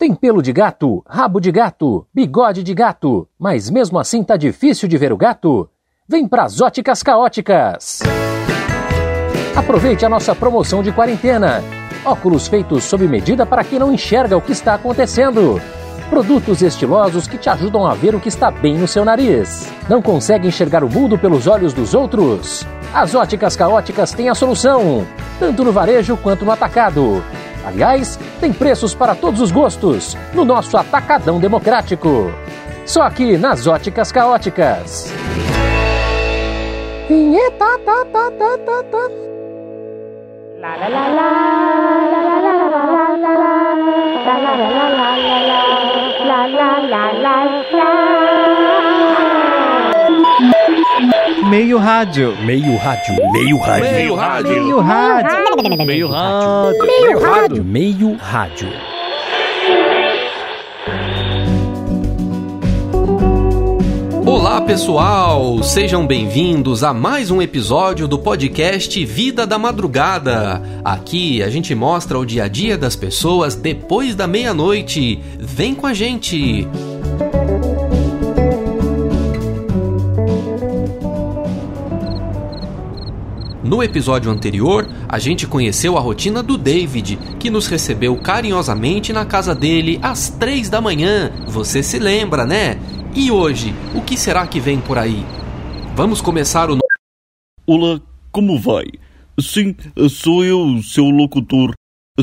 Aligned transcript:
Tem 0.00 0.14
pelo 0.14 0.40
de 0.40 0.50
gato, 0.50 1.04
rabo 1.06 1.38
de 1.38 1.52
gato, 1.52 2.06
bigode 2.14 2.62
de 2.62 2.72
gato, 2.72 3.28
mas 3.38 3.68
mesmo 3.68 3.98
assim 3.98 4.24
tá 4.24 4.34
difícil 4.34 4.88
de 4.88 4.96
ver 4.96 5.12
o 5.12 5.16
gato? 5.16 5.68
Vem 6.08 6.26
pras 6.26 6.58
óticas 6.58 7.02
caóticas! 7.02 8.00
Aproveite 9.54 10.06
a 10.06 10.08
nossa 10.08 10.34
promoção 10.34 10.82
de 10.82 10.90
quarentena. 10.90 11.62
Óculos 12.02 12.48
feitos 12.48 12.84
sob 12.84 13.06
medida 13.06 13.44
para 13.44 13.62
quem 13.62 13.78
não 13.78 13.92
enxerga 13.92 14.38
o 14.38 14.40
que 14.40 14.52
está 14.52 14.72
acontecendo. 14.72 15.60
Produtos 16.08 16.62
estilosos 16.62 17.26
que 17.26 17.36
te 17.36 17.50
ajudam 17.50 17.86
a 17.86 17.92
ver 17.92 18.14
o 18.14 18.20
que 18.20 18.28
está 18.30 18.50
bem 18.50 18.78
no 18.78 18.88
seu 18.88 19.04
nariz. 19.04 19.70
Não 19.86 20.00
consegue 20.00 20.48
enxergar 20.48 20.82
o 20.82 20.88
mundo 20.88 21.18
pelos 21.18 21.46
olhos 21.46 21.74
dos 21.74 21.92
outros? 21.92 22.66
As 22.94 23.14
óticas 23.14 23.54
caóticas 23.54 24.12
têm 24.12 24.30
a 24.30 24.34
solução, 24.34 25.06
tanto 25.38 25.62
no 25.62 25.72
varejo 25.72 26.16
quanto 26.16 26.46
no 26.46 26.52
atacado. 26.52 27.22
Aliás, 27.64 28.18
tem 28.40 28.52
preços 28.52 28.94
para 28.94 29.14
todos 29.14 29.40
os 29.40 29.50
gostos 29.50 30.16
no 30.32 30.44
nosso 30.44 30.76
Atacadão 30.76 31.38
Democrático. 31.38 32.32
Só 32.86 33.02
aqui 33.02 33.36
nas 33.36 33.66
óticas 33.66 34.10
caóticas. 34.10 35.12
Vinheta, 37.08 37.78
tá, 37.84 38.04
tá, 38.12 38.30
tá, 38.30 38.58
tá, 38.58 38.82
tá. 38.90 39.10
La 40.60 40.76
la 40.76 40.88
la 40.88 41.08
la 41.08 41.99
meio 51.50 51.78
rádio. 51.78 52.36
Meio 52.44 52.76
rádio. 52.76 53.32
Meio 53.32 53.58
rádio. 53.58 53.92
Meio 53.92 54.14
rádio. 54.14 54.50
Meio 54.50 54.78
rádio. 54.78 55.84
Meio 55.84 56.06
rádio. 56.06 56.86
Meio 56.86 57.18
rádio. 57.18 57.64
Meio 57.64 58.16
rádio. 58.16 58.68
Olá 64.24 64.60
pessoal, 64.60 65.60
sejam 65.64 66.06
bem-vindos 66.06 66.84
a 66.84 66.94
mais 66.94 67.32
um 67.32 67.42
episódio 67.42 68.06
do 68.06 68.16
podcast 68.16 69.04
Vida 69.04 69.44
da 69.44 69.58
Madrugada. 69.58 70.62
Aqui 70.84 71.42
a 71.42 71.50
gente 71.50 71.74
mostra 71.74 72.16
o 72.16 72.24
dia 72.24 72.44
a 72.44 72.48
dia 72.48 72.78
das 72.78 72.94
pessoas 72.94 73.56
depois 73.56 74.14
da 74.14 74.28
meia-noite. 74.28 75.18
Vem 75.36 75.74
com 75.74 75.88
a 75.88 75.94
gente! 75.94 76.68
No 83.70 83.84
episódio 83.84 84.32
anterior, 84.32 84.84
a 85.08 85.16
gente 85.20 85.46
conheceu 85.46 85.96
a 85.96 86.00
rotina 86.00 86.42
do 86.42 86.58
David, 86.58 87.16
que 87.38 87.48
nos 87.48 87.68
recebeu 87.68 88.16
carinhosamente 88.16 89.12
na 89.12 89.24
casa 89.24 89.54
dele 89.54 89.96
às 90.02 90.28
três 90.28 90.68
da 90.68 90.80
manhã. 90.80 91.30
Você 91.46 91.80
se 91.80 91.96
lembra, 91.96 92.44
né? 92.44 92.80
E 93.14 93.30
hoje, 93.30 93.72
o 93.94 94.00
que 94.00 94.16
será 94.16 94.44
que 94.44 94.58
vem 94.58 94.80
por 94.80 94.98
aí? 94.98 95.24
Vamos 95.94 96.20
começar 96.20 96.68
o. 96.68 96.78
Olá, 97.64 98.00
como 98.32 98.58
vai? 98.58 98.86
Sim, 99.38 99.76
sou 100.08 100.44
eu, 100.44 100.82
seu 100.82 101.04
locutor. 101.04 101.70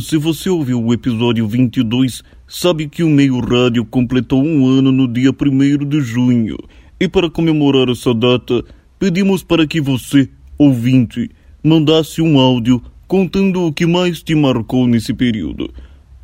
Se 0.01 0.17
você 0.17 0.49
ouviu 0.49 0.83
o 0.83 0.93
episódio 0.93 1.47
22, 1.47 2.23
sabe 2.45 2.89
que 2.89 3.03
o 3.03 3.09
Meio 3.09 3.39
Rádio 3.39 3.85
completou 3.85 4.43
um 4.43 4.67
ano 4.67 4.91
no 4.91 5.07
dia 5.07 5.31
1 5.31 5.77
de 5.87 6.01
junho. 6.01 6.57
E 6.99 7.07
para 7.07 7.29
comemorar 7.29 7.87
essa 7.87 8.13
data, 8.13 8.65
pedimos 8.99 9.45
para 9.45 9.65
que 9.65 9.79
você, 9.79 10.29
ouvinte, 10.57 11.29
mandasse 11.63 12.21
um 12.21 12.39
áudio 12.39 12.81
contando 13.07 13.63
o 13.63 13.73
que 13.73 13.85
mais 13.85 14.21
te 14.21 14.35
marcou 14.35 14.87
nesse 14.87 15.13
período. 15.13 15.73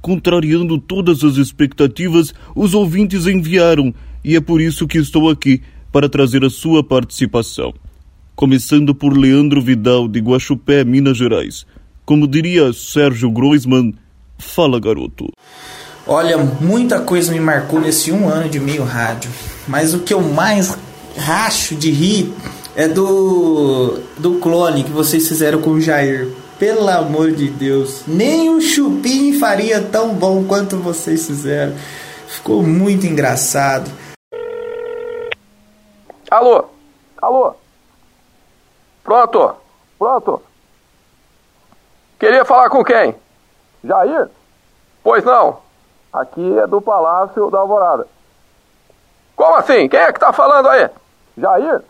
Contrariando 0.02 0.78
todas 0.78 1.24
as 1.24 1.38
expectativas, 1.38 2.34
os 2.56 2.74
ouvintes 2.74 3.26
enviaram, 3.26 3.94
e 4.24 4.36
é 4.36 4.42
por 4.42 4.60
isso 4.60 4.86
que 4.86 4.98
estou 4.98 5.30
aqui 5.30 5.62
para 5.92 6.10
trazer 6.10 6.44
a 6.44 6.50
sua 6.50 6.84
participação. 6.84 7.74
Começando 8.36 8.94
por 8.96 9.16
Leandro 9.16 9.62
Vidal, 9.62 10.08
de 10.08 10.20
Guaxupé, 10.20 10.84
Minas 10.84 11.18
Gerais. 11.18 11.66
Como 12.04 12.28
diria 12.28 12.74
Sérgio 12.74 13.32
Groisman, 13.32 13.94
fala 14.38 14.80
garoto. 14.80 15.30
Olha, 16.06 16.38
muita 16.38 17.00
coisa 17.00 17.32
me 17.32 17.40
marcou 17.40 17.80
nesse 17.80 18.12
um 18.12 18.28
ano 18.28 18.50
de 18.50 18.60
meio 18.60 18.84
rádio, 18.84 19.32
mas 19.68 19.94
o 19.94 20.00
que 20.00 20.14
eu 20.14 20.22
mais 20.22 20.78
racho 21.16 21.76
de 21.76 21.92
rir 21.92 22.34
é 22.76 22.88
do 22.88 24.00
do 24.18 24.40
clone 24.40 24.84
que 24.84 24.92
vocês 24.92 25.28
fizeram 25.28 25.62
com 25.62 25.72
o 25.72 25.82
Jair. 25.82 26.32
Pelo 26.58 26.88
amor 26.88 27.32
de 27.32 27.50
Deus, 27.50 28.04
nem 28.08 28.50
o 28.50 28.62
Chupim 28.62 29.38
faria 29.38 29.82
tão 29.82 30.14
bom 30.14 30.46
quanto 30.46 30.78
vocês 30.78 31.26
fizeram. 31.26 31.74
Ficou 32.28 32.64
muito 32.64 33.06
engraçado. 33.06 33.92
Alô? 36.32 36.66
Alô? 37.22 37.56
Pronto? 39.04 39.56
Pronto? 40.00 40.42
Queria 42.20 42.46
falar 42.46 42.70
com 42.70 42.84
quem? 42.84 43.16
Jair? 43.84 44.30
Pois 45.04 45.24
não. 45.24 45.60
Aqui 46.12 46.58
é 46.60 46.66
do 46.66 46.82
Palácio 46.82 47.52
da 47.52 47.60
Alvorada. 47.60 48.08
Como 49.36 49.56
assim? 49.56 49.90
Quem 49.90 50.00
é 50.00 50.14
que 50.14 50.20
tá 50.20 50.32
falando 50.32 50.70
aí? 50.70 50.90
Jair? 51.38 51.84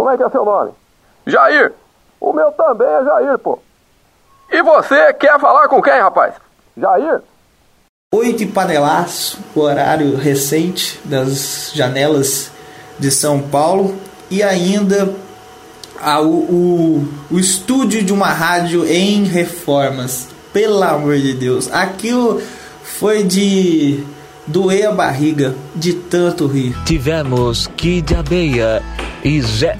Como 0.00 0.08
é 0.08 0.16
que 0.16 0.22
é 0.22 0.30
seu 0.30 0.46
nome? 0.46 0.70
Jair. 1.26 1.74
O 2.18 2.32
meu 2.32 2.50
também 2.52 2.88
é 2.88 3.04
Jair, 3.04 3.38
pô. 3.38 3.58
E 4.50 4.62
você 4.62 5.12
quer 5.12 5.38
falar 5.38 5.68
com 5.68 5.82
quem, 5.82 5.92
rapaz? 5.92 6.36
Jair? 6.74 7.20
Oito 8.14 8.42
e 8.42 8.46
panelaço, 8.46 9.38
o 9.54 9.60
horário 9.60 10.16
recente 10.16 10.98
das 11.04 11.70
janelas 11.74 12.50
de 12.98 13.10
São 13.10 13.42
Paulo 13.42 13.94
e 14.30 14.42
ainda 14.42 15.14
a, 16.00 16.18
o, 16.18 16.30
o, 16.30 17.08
o 17.32 17.38
estúdio 17.38 18.02
de 18.02 18.10
uma 18.10 18.28
rádio 18.28 18.86
em 18.86 19.24
reformas. 19.24 20.28
Pelo 20.50 20.82
amor 20.82 21.18
de 21.18 21.34
Deus, 21.34 21.70
aquilo 21.70 22.40
foi 22.82 23.22
de 23.22 24.02
doer 24.50 24.86
a 24.86 24.92
barriga 24.92 25.54
de 25.74 25.92
tanto 25.92 26.46
rir. 26.46 26.76
Tivemos 26.84 27.68
Kid 27.76 28.14
Abeia 28.14 28.82
e 29.24 29.40
Zé 29.40 29.76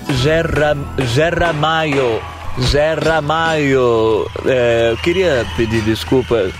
Maio. 1.55 2.21
Zé 2.61 2.95
Ramalho. 2.95 4.29
É, 4.45 4.91
eu 4.93 4.97
queria 4.99 5.47
pedir 5.57 5.83
desculpa 5.83 6.51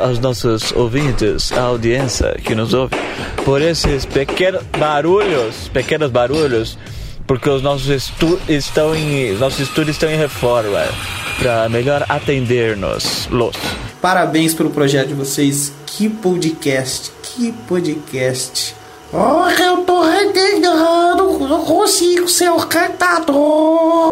aos 0.00 0.18
nossos 0.18 0.72
ouvintes, 0.72 1.50
à 1.52 1.62
audiência 1.62 2.36
que 2.44 2.54
nos 2.54 2.74
ouve, 2.74 2.94
por 3.44 3.62
esses 3.62 4.04
pequenos 4.04 4.62
barulhos, 4.78 5.68
pequenos 5.72 6.10
barulhos, 6.10 6.78
porque 7.26 7.48
os 7.48 7.62
nossos 7.62 7.88
estu 7.88 8.38
estão 8.48 8.94
em, 8.94 9.32
nossos 9.38 9.60
estúdios 9.60 9.96
estão 9.96 10.10
em 10.10 10.18
reforma 10.18 10.84
para 11.38 11.68
melhor 11.68 12.04
atender-nos. 12.08 13.26
Los. 13.30 13.56
Parabéns 14.00 14.52
pelo 14.52 14.70
projeto 14.70 15.08
de 15.08 15.14
vocês. 15.14 15.72
Que 15.86 16.08
podcast, 16.08 17.12
que 17.34 17.50
podcast. 17.66 18.76
Oh, 19.12 19.48
eu 19.62 19.84
tô 19.84 20.02
renegando, 20.02 21.38
não 21.38 21.64
consigo 21.64 22.28
ser 22.28 22.50
o 22.50 22.66
cantador. 22.66 24.10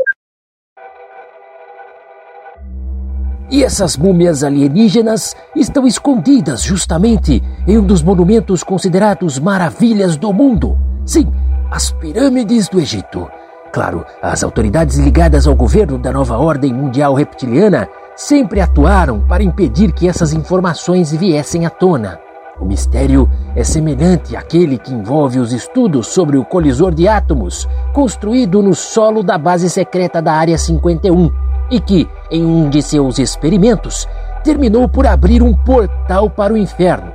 E 3.51 3.65
essas 3.65 3.97
múmias 3.97 4.45
alienígenas 4.45 5.35
estão 5.57 5.87
escondidas 5.87 6.63
justamente 6.63 7.43
em 7.67 7.79
um 7.79 7.85
dos 7.85 8.03
monumentos 8.03 8.63
considerados 8.63 9.39
maravilhas 9.39 10.17
do 10.17 10.33
mundo. 10.33 10.79
Sim, 11.05 11.31
as 11.71 11.91
pirâmides 11.93 12.69
do 12.69 12.81
Egito. 12.81 13.29
Claro, 13.73 14.05
as 14.23 14.43
autoridades 14.43 14.97
ligadas 14.97 15.47
ao 15.47 15.55
governo 15.55 15.99
da 15.99 16.13
nova 16.13 16.37
ordem 16.39 16.73
mundial 16.73 17.15
reptiliana 17.15 17.89
sempre 18.17 18.61
atuaram 18.61 19.21
para 19.21 19.43
impedir 19.43 19.93
que 19.93 20.09
essas 20.09 20.33
informações 20.33 21.13
viessem 21.13 21.67
à 21.67 21.71
tona. 21.71 22.30
O 22.61 22.67
mistério 22.67 23.29
é 23.57 23.65
semelhante 23.65 24.37
àquele 24.37 24.77
que 24.77 24.93
envolve 24.93 25.39
os 25.39 25.51
estudos 25.51 26.09
sobre 26.09 26.37
o 26.37 26.45
colisor 26.45 26.95
de 26.95 27.09
átomos 27.09 27.67
construído 27.95 28.63
no 28.63 28.75
solo 28.75 29.23
da 29.23 29.39
base 29.39 29.71
secreta 29.71 30.21
da 30.21 30.35
Área 30.35 30.59
51 30.59 31.31
e 31.71 31.81
que, 31.81 32.07
em 32.31 32.45
um 32.45 32.69
de 32.69 32.83
seus 32.83 33.19
experimentos, 33.19 34.07
terminou 34.45 34.87
por 34.87 35.07
abrir 35.07 35.43
um 35.43 35.55
portal 35.55 36.29
para 36.29 36.53
o 36.53 36.57
inferno. 36.57 37.13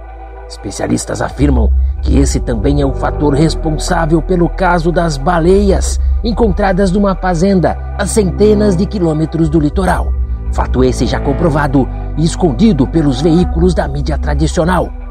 Especialistas 0.47 1.21
afirmam 1.21 1.71
que 2.01 2.17
esse 2.17 2.39
também 2.39 2.81
é 2.81 2.85
o 2.85 2.93
fator 2.93 3.33
responsável 3.33 4.21
pelo 4.21 4.49
caso 4.49 4.91
das 4.91 5.17
baleias 5.17 5.99
encontradas 6.23 6.91
numa 6.91 7.15
fazenda 7.15 7.77
a 7.97 8.05
centenas 8.07 8.75
de 8.75 8.85
quilômetros 8.85 9.49
do 9.49 9.59
litoral. 9.59 10.11
Fato 10.51 10.83
esse 10.83 11.05
já 11.05 11.19
comprovado 11.19 11.87
e 12.17 12.23
escondido 12.23 12.87
pelos 12.87 13.21
veículos 13.21 13.73
da 13.73 13.87
mídia 13.87 14.17
tradicional. 14.17 15.04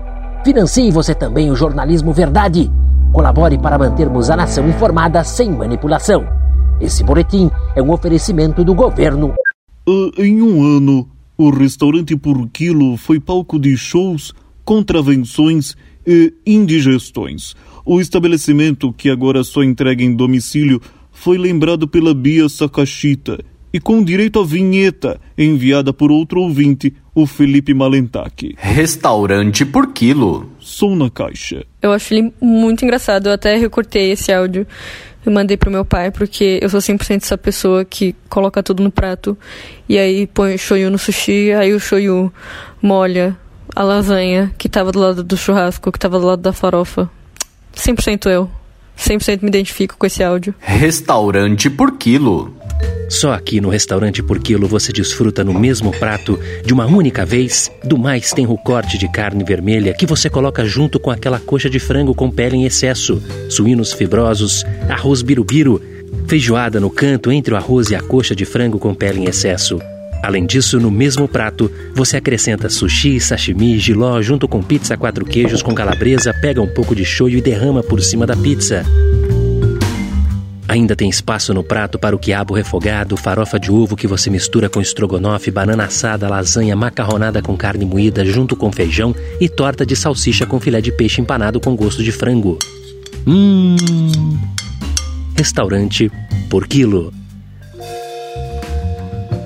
Financie 0.45 0.91
você 0.91 1.15
também 1.15 1.51
o 1.51 1.57
jornalismo 1.57 2.13
verdade. 2.13 2.71
Colabore 3.15 3.57
para 3.57 3.79
mantermos 3.79 4.29
a 4.29 4.37
nação 4.37 4.69
informada 4.69 5.25
sem 5.25 5.51
manipulação. 5.51 6.23
Esse 6.79 7.03
boletim 7.03 7.51
é 7.75 7.83
um 7.83 7.91
oferecimento 7.91 8.63
do 8.63 8.75
governo. 8.75 9.33
Uh, 9.89 10.13
em 10.19 10.43
um 10.43 10.63
ano, 10.63 11.09
o 11.39 11.49
restaurante 11.49 12.15
por 12.15 12.47
quilo 12.51 12.99
foi 12.99 13.19
palco 13.19 13.59
de 13.59 13.75
shows 13.75 14.35
contravenções 14.67 15.75
e 16.07 16.35
indigestões. 16.45 17.55
O 17.83 17.99
estabelecimento, 17.99 18.93
que 18.93 19.09
agora 19.09 19.43
só 19.43 19.63
entrega 19.63 20.05
em 20.05 20.15
domicílio, 20.15 20.79
foi 21.11 21.39
lembrado 21.39 21.89
pela 21.89 22.13
Bia 22.13 22.51
Sakashita 22.51 23.39
e 23.75 23.81
com 23.81 24.05
direito 24.05 24.39
à 24.39 24.45
vinheta 24.45 25.21
enviada 25.37 25.93
por 25.93 26.13
outro 26.13 26.41
ouvinte, 26.41 26.95
o 27.13 27.27
Felipe 27.27 27.75
Malentaki. 27.75 28.55
Restaurante 28.57 29.67
por 29.67 29.93
quilo. 29.93 30.49
Som 30.61 30.95
na 30.95 31.11
caixa. 31.11 31.67
Eu 31.83 31.91
acho 31.91 32.15
ele 32.15 32.33
muito 32.41 32.85
engraçado. 32.85 33.27
Eu 33.27 33.33
até 33.33 33.57
recortei 33.57 34.13
esse 34.13 34.33
áudio 34.33 34.65
e 35.27 35.29
mandei 35.29 35.57
pro 35.57 35.73
meu 35.73 35.85
pai, 35.85 36.13
porque 36.13 36.61
eu 36.63 36.69
sou 36.69 36.79
100% 36.79 37.25
essa 37.25 37.37
pessoa 37.37 37.85
que 37.85 38.15
coloca 38.29 38.63
tudo 38.63 38.81
no 38.81 38.93
prato 38.93 39.37
e 39.89 39.99
aí 39.99 40.29
põe 40.29 40.57
shoyu 40.57 40.89
no 40.89 40.99
sushi, 40.99 41.51
aí 41.51 41.75
o 41.75 41.81
shoyu 41.81 42.33
molha 42.81 43.37
a 43.75 43.83
lasanha 43.83 44.55
que 44.57 44.69
tava 44.69 44.93
do 44.93 45.01
lado 45.01 45.25
do 45.25 45.37
churrasco, 45.37 45.91
que 45.91 45.99
tava 45.99 46.21
do 46.21 46.27
lado 46.27 46.43
da 46.43 46.53
farofa. 46.53 47.11
100% 47.75 48.31
eu. 48.31 48.49
100% 48.97 49.43
me 49.43 49.49
identifico 49.49 49.97
com 49.99 50.07
esse 50.07 50.23
áudio. 50.23 50.55
Restaurante 50.61 51.69
por 51.69 51.99
quilo. 51.99 52.55
Só 53.09 53.33
aqui 53.33 53.61
no 53.61 53.69
restaurante 53.69 54.23
por 54.23 54.39
quilo 54.39 54.67
você 54.67 54.93
desfruta 54.93 55.45
no 55.45 55.55
mesmo 55.55 55.93
prato, 55.93 56.39
de 56.65 56.73
uma 56.73 56.87
única 56.87 57.25
vez, 57.25 57.71
do 57.85 57.97
mais 57.97 58.33
tenro 58.33 58.57
corte 58.59 58.99
de 58.99 59.09
carne 59.09 59.45
vermelha 59.45 59.95
que 59.95 60.07
você 60.07 60.29
coloca 60.29 60.65
junto 60.65 60.99
com 60.99 61.11
aquela 61.11 61.39
coxa 61.39 61.71
de 61.71 61.79
frango 61.79 62.15
com 62.15 62.31
pele 62.31 62.57
em 62.57 62.65
excesso, 62.65 63.23
suínos 63.49 63.93
fibrosos, 63.93 64.65
arroz 64.89 65.23
birubiru, 65.23 65.81
feijoada 66.27 66.81
no 66.81 66.91
canto 66.91 67.31
entre 67.31 67.55
o 67.55 67.57
arroz 67.57 67.91
e 67.91 67.95
a 67.95 68.01
coxa 68.01 68.35
de 68.35 68.45
frango 68.45 68.79
com 68.79 68.95
pele 68.95 69.21
em 69.21 69.29
excesso. 69.29 69.79
Além 70.25 70.47
disso, 70.47 70.81
no 70.81 70.91
mesmo 70.91 71.29
prato, 71.29 71.71
você 71.95 72.17
acrescenta 72.17 72.71
sushi, 72.71 73.21
sashimi, 73.21 73.79
giló 73.79 74.23
junto 74.23 74.49
com 74.49 74.63
pizza 74.63 74.97
quatro 74.97 75.23
queijos 75.23 75.63
com 75.63 75.75
calabresa, 75.75 76.33
pega 76.41 76.63
um 76.63 76.67
pouco 76.67 76.95
de 76.95 77.05
shoyu 77.05 77.39
e 77.39 77.43
derrama 77.43 77.83
por 77.83 78.01
cima 78.03 78.27
da 78.27 78.35
pizza. 78.35 78.85
Ainda 80.67 80.97
tem 80.97 81.11
espaço 81.11 81.53
no 81.53 81.63
prato 81.63 81.99
para 81.99 82.17
o 82.17 82.19
quiabo 82.19 82.55
refogado, 82.55 83.17
farofa 83.17 83.61
de 83.61 83.71
ovo 83.71 83.97
que 83.97 84.07
você 84.07 84.31
mistura 84.31 84.69
com 84.69 84.81
estrogonofe, 84.81 85.51
banana 85.51 85.85
assada, 85.85 86.29
lasanha 86.29 86.75
macarronada 86.75 87.43
com 87.43 87.57
carne 87.57 87.85
moída 87.85 88.25
junto 88.25 88.57
com 88.57 88.73
feijão 88.73 89.15
e 89.41 89.49
torta 89.49 89.85
de 89.85 89.95
salsicha 89.95 90.47
com 90.47 90.59
filé 90.59 90.81
de 90.81 90.91
peixe 90.91 91.21
empanado 91.21 91.61
com 91.61 91.77
gosto 91.77 92.03
de 92.03 92.11
frango. 92.11 92.59
Hum. 93.27 93.77
Restaurante 95.37 96.11
por 96.49 96.67
quilo. 96.67 97.13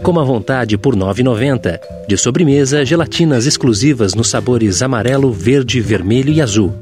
Coma 0.02 0.22
à 0.22 0.24
vontade 0.24 0.78
por 0.78 0.94
R$ 0.94 1.00
9,90. 1.00 1.78
De 2.08 2.16
sobremesa, 2.16 2.84
gelatinas 2.84 3.44
exclusivas 3.44 4.14
nos 4.14 4.28
sabores 4.28 4.82
amarelo, 4.82 5.32
verde, 5.32 5.80
vermelho 5.80 6.32
e 6.32 6.40
azul. 6.40 6.72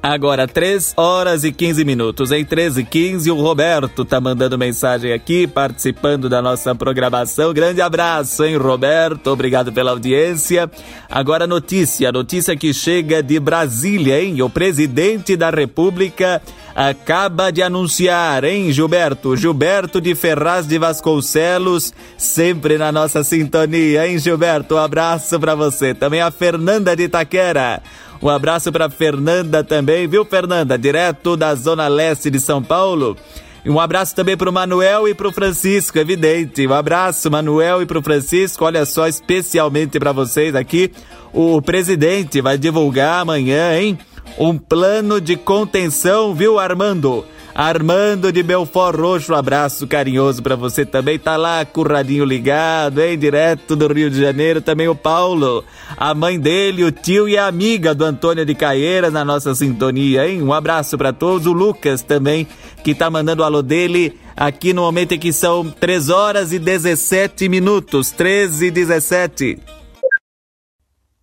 Agora, 0.00 0.46
3 0.46 0.94
horas 0.96 1.42
e 1.42 1.50
15 1.50 1.84
minutos. 1.84 2.30
Em 2.30 2.44
13 2.44 2.82
e 2.82 2.84
15, 2.84 3.30
o 3.32 3.34
Roberto 3.34 4.04
tá 4.04 4.20
mandando 4.20 4.56
mensagem 4.56 5.12
aqui, 5.12 5.44
participando 5.44 6.28
da 6.28 6.40
nossa 6.40 6.72
programação. 6.72 7.52
Grande 7.52 7.80
abraço, 7.80 8.44
hein, 8.44 8.56
Roberto? 8.56 9.26
Obrigado 9.26 9.72
pela 9.72 9.90
audiência. 9.90 10.70
Agora, 11.10 11.48
notícia: 11.48 12.12
notícia 12.12 12.56
que 12.56 12.72
chega 12.72 13.20
de 13.20 13.40
Brasília, 13.40 14.22
hein? 14.22 14.40
O 14.40 14.48
presidente 14.48 15.36
da 15.36 15.50
República 15.50 16.40
acaba 16.76 17.50
de 17.50 17.60
anunciar, 17.60 18.44
hein, 18.44 18.70
Gilberto? 18.70 19.36
Gilberto 19.36 20.00
de 20.00 20.14
Ferraz 20.14 20.64
de 20.64 20.78
Vasconcelos, 20.78 21.92
sempre 22.16 22.78
na 22.78 22.92
nossa 22.92 23.24
sintonia, 23.24 24.06
hein, 24.06 24.16
Gilberto? 24.16 24.76
Um 24.76 24.78
abraço 24.78 25.40
para 25.40 25.56
você. 25.56 25.92
Também 25.92 26.20
a 26.20 26.30
Fernanda 26.30 26.94
de 26.94 27.02
Itaquera. 27.02 27.82
Um 28.20 28.28
abraço 28.28 28.72
para 28.72 28.90
Fernanda 28.90 29.62
também, 29.62 30.08
viu, 30.08 30.24
Fernanda? 30.24 30.76
Direto 30.76 31.36
da 31.36 31.54
Zona 31.54 31.86
Leste 31.86 32.30
de 32.30 32.40
São 32.40 32.62
Paulo. 32.62 33.16
Um 33.64 33.78
abraço 33.78 34.14
também 34.14 34.36
para 34.36 34.48
o 34.48 34.52
Manuel 34.52 35.06
e 35.06 35.14
para 35.14 35.28
o 35.28 35.32
Francisco, 35.32 35.98
evidente. 35.98 36.66
Um 36.66 36.72
abraço, 36.72 37.30
Manuel 37.30 37.82
e 37.82 37.86
para 37.86 37.98
o 37.98 38.02
Francisco. 38.02 38.64
Olha 38.64 38.84
só, 38.86 39.06
especialmente 39.06 39.98
para 39.98 40.10
vocês 40.10 40.54
aqui, 40.54 40.90
o 41.32 41.60
presidente 41.60 42.40
vai 42.40 42.56
divulgar 42.56 43.20
amanhã, 43.20 43.78
hein? 43.78 43.98
Um 44.38 44.56
plano 44.56 45.20
de 45.20 45.36
contenção, 45.36 46.34
viu, 46.34 46.58
Armando? 46.58 47.24
Armando 47.58 48.30
de 48.30 48.40
Belfort 48.40 48.96
Roxo, 48.96 49.32
um 49.32 49.34
abraço 49.34 49.84
carinhoso 49.88 50.40
para 50.40 50.54
você 50.54 50.86
também. 50.86 51.18
Tá 51.18 51.36
lá 51.36 51.64
com 51.64 51.80
o 51.80 51.88
radinho 51.88 52.24
ligado, 52.24 53.02
hein? 53.02 53.18
Direto 53.18 53.74
do 53.74 53.92
Rio 53.92 54.08
de 54.08 54.20
Janeiro. 54.20 54.62
Também 54.62 54.86
o 54.86 54.94
Paulo, 54.94 55.64
a 55.96 56.14
mãe 56.14 56.38
dele, 56.38 56.84
o 56.84 56.92
tio 56.92 57.28
e 57.28 57.36
a 57.36 57.48
amiga 57.48 57.92
do 57.96 58.04
Antônio 58.04 58.46
de 58.46 58.54
Caeiras 58.54 59.12
na 59.12 59.24
nossa 59.24 59.56
sintonia, 59.56 60.28
hein? 60.28 60.40
Um 60.40 60.52
abraço 60.52 60.96
para 60.96 61.12
todos. 61.12 61.48
O 61.48 61.52
Lucas 61.52 62.00
também, 62.00 62.46
que 62.84 62.94
tá 62.94 63.10
mandando 63.10 63.42
o 63.42 63.44
alô 63.44 63.60
dele 63.60 64.16
aqui 64.36 64.72
no 64.72 64.82
momento 64.82 65.14
em 65.14 65.18
que 65.18 65.32
são 65.32 65.68
3 65.68 66.10
horas 66.10 66.52
e 66.52 66.60
17 66.60 67.48
minutos. 67.48 68.12
13 68.12 68.66
e 68.66 68.70
17. 68.70 69.58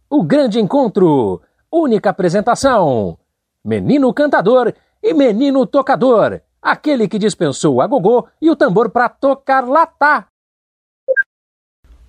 O 0.10 0.22
grande 0.22 0.60
encontro. 0.60 1.42
Única 1.72 2.10
apresentação. 2.10 3.18
Menino 3.64 4.14
cantador 4.14 4.74
e 5.06 5.14
menino 5.14 5.68
tocador, 5.68 6.42
aquele 6.60 7.08
que 7.08 7.20
dispensou 7.20 7.80
a 7.80 7.86
gogô 7.86 8.28
e 8.42 8.50
o 8.50 8.56
tambor 8.56 8.90
para 8.90 9.08
tocar 9.08 9.64
latá. 9.68 10.26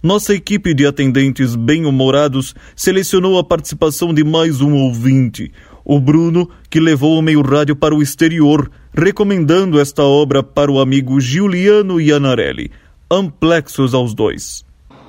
Nossa 0.02 0.32
equipe 0.32 0.72
de 0.72 0.86
atendentes 0.86 1.54
bem-humorados 1.54 2.54
selecionou 2.74 3.38
a 3.38 3.44
participação 3.44 4.14
de 4.14 4.24
mais 4.24 4.62
um 4.62 4.74
ouvinte, 4.74 5.52
o 5.84 6.00
Bruno, 6.00 6.48
que 6.70 6.80
levou 6.80 7.18
o 7.18 7.22
meio 7.22 7.42
rádio 7.42 7.76
para 7.76 7.94
o 7.94 8.00
exterior, 8.00 8.70
recomendando 8.94 9.78
esta 9.78 10.02
obra 10.02 10.42
para 10.42 10.72
o 10.72 10.80
amigo 10.80 11.20
Giuliano 11.20 12.00
Ianarelli. 12.00 12.70
Amplexos 13.10 13.94
aos 13.94 14.14
dois. 14.14 14.64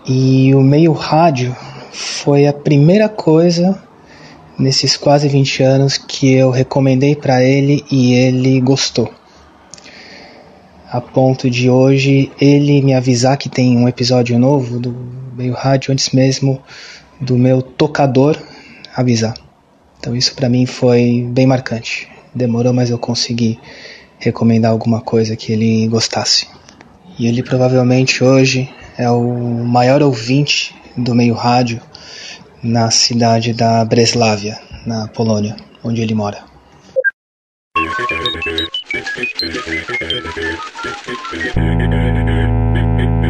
E 0.05 0.53
o 0.53 0.61
meio 0.61 0.91
rádio 0.91 1.55
foi 1.91 2.47
a 2.47 2.53
primeira 2.53 3.07
coisa 3.07 3.81
nesses 4.57 4.97
quase 4.97 5.27
20 5.27 5.63
anos 5.63 5.97
que 5.97 6.33
eu 6.33 6.49
recomendei 6.49 7.15
para 7.15 7.43
ele 7.43 7.85
e 7.91 8.13
ele 8.13 8.59
gostou. 8.59 9.11
A 10.89 10.99
ponto 10.99 11.49
de 11.49 11.69
hoje 11.69 12.31
ele 12.39 12.81
me 12.81 12.93
avisar 12.93 13.37
que 13.37 13.49
tem 13.49 13.77
um 13.77 13.87
episódio 13.87 14.39
novo 14.39 14.79
do 14.79 14.95
meio 15.35 15.53
rádio 15.53 15.91
antes 15.91 16.11
mesmo 16.11 16.61
do 17.19 17.37
meu 17.37 17.61
tocador 17.61 18.37
avisar. 18.95 19.35
Então 19.99 20.15
isso 20.15 20.33
para 20.33 20.49
mim 20.49 20.65
foi 20.65 21.27
bem 21.29 21.45
marcante. 21.45 22.07
Demorou, 22.33 22.73
mas 22.73 22.89
eu 22.89 22.97
consegui 22.97 23.59
recomendar 24.19 24.71
alguma 24.71 25.01
coisa 25.01 25.35
que 25.35 25.51
ele 25.51 25.87
gostasse. 25.87 26.47
E 27.19 27.27
ele 27.27 27.43
provavelmente 27.43 28.23
hoje 28.23 28.69
é 28.97 29.09
o 29.09 29.33
maior 29.65 30.01
ouvinte 30.01 30.75
do 30.95 31.13
meio 31.13 31.33
rádio 31.33 31.81
na 32.67 32.91
cidade 32.91 33.53
da 33.53 33.83
Breslávia, 33.85 34.59
na 34.85 35.07
Polônia, 35.07 35.55
onde 35.83 36.01
ele 36.01 36.13
mora. 36.13 36.43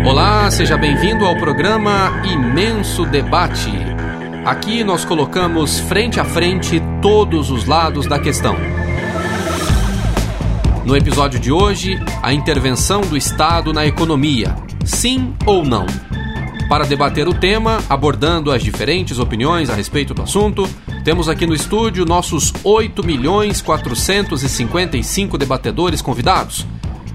Olá, 0.06 0.50
seja 0.50 0.76
bem-vindo 0.76 1.24
ao 1.24 1.38
programa 1.38 2.22
Imenso 2.26 3.06
Debate. 3.06 3.72
Aqui 4.44 4.84
nós 4.84 5.06
colocamos 5.06 5.80
frente 5.82 6.20
a 6.20 6.26
frente 6.26 6.82
todos 7.02 7.52
os 7.52 7.66
lados 7.66 8.08
da 8.08 8.18
questão. 8.18 8.56
No 10.84 10.96
episódio 10.96 11.40
de 11.40 11.52
hoje, 11.52 12.00
a 12.24 12.34
intervenção 12.34 13.02
do 13.02 13.16
Estado 13.16 13.72
na 13.72 13.86
economia. 13.86 14.56
Sim 14.84 15.36
ou 15.46 15.64
não? 15.64 15.86
Para 16.70 16.86
debater 16.86 17.30
o 17.30 17.34
tema, 17.34 17.82
abordando 17.90 18.52
as 18.52 18.62
diferentes 18.62 19.20
opiniões 19.20 19.70
a 19.70 19.74
respeito 19.74 20.14
do 20.14 20.22
assunto, 20.22 20.68
temos 21.06 21.30
aqui 21.30 21.48
no 21.48 21.56
estúdio 21.56 22.04
nossos 22.04 22.52
8 22.62 23.06
milhões 23.06 23.62
455 23.62 25.38
debatedores 25.38 26.02
convidados. 26.02 26.68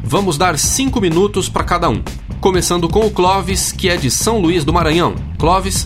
Vamos 0.03 0.39
dar 0.39 0.59
5 0.59 0.99
minutos 1.03 1.51
para 1.51 1.65
cada 1.65 1.91
um. 1.91 2.03
Começando 2.41 2.89
com 2.89 3.01
o 3.07 3.11
Clóvis, 3.11 3.73
que 3.73 3.91
é 3.91 3.97
de 3.97 4.11
São 4.11 4.41
Luís 4.41 4.65
do 4.65 4.73
Maranhão. 4.73 5.15
Clóvis. 5.39 5.85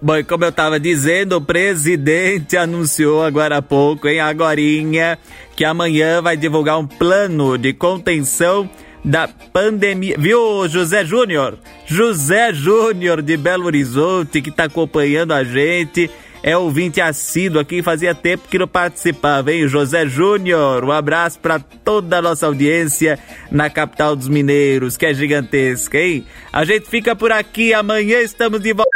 Bom, 0.00 0.22
como 0.28 0.44
eu 0.44 0.50
estava 0.50 0.78
dizendo, 0.78 1.36
o 1.36 1.40
presidente 1.40 2.54
anunciou 2.58 3.24
agora 3.24 3.56
há 3.56 3.62
pouco, 3.62 4.06
em 4.08 4.20
agorinha, 4.20 5.18
que 5.56 5.64
amanhã 5.64 6.20
vai 6.20 6.36
divulgar 6.36 6.78
um 6.78 6.86
plano 6.86 7.56
de 7.56 7.72
contenção 7.72 8.68
da 9.06 9.28
pandemia. 9.28 10.16
Viu, 10.18 10.68
José 10.68 11.04
Júnior? 11.04 11.56
José 11.86 12.52
Júnior 12.52 13.22
de 13.22 13.36
Belo 13.36 13.66
Horizonte, 13.66 14.42
que 14.42 14.50
está 14.50 14.64
acompanhando 14.64 15.32
a 15.32 15.44
gente. 15.44 16.10
É 16.42 16.56
ouvinte 16.56 17.00
assíduo 17.00 17.60
aqui, 17.60 17.82
fazia 17.82 18.14
tempo 18.14 18.48
que 18.48 18.58
não 18.58 18.68
participava, 18.68 19.52
hein? 19.52 19.66
José 19.68 20.06
Júnior, 20.06 20.84
um 20.84 20.92
abraço 20.92 21.38
para 21.38 21.58
toda 21.58 22.18
a 22.18 22.22
nossa 22.22 22.46
audiência 22.46 23.18
na 23.50 23.70
capital 23.70 24.14
dos 24.14 24.28
mineiros, 24.28 24.96
que 24.96 25.06
é 25.06 25.14
gigantesca, 25.14 25.98
hein? 25.98 26.24
A 26.52 26.64
gente 26.64 26.88
fica 26.88 27.16
por 27.16 27.32
aqui, 27.32 27.72
amanhã 27.72 28.20
estamos 28.20 28.60
de 28.60 28.72
volta. 28.72 28.90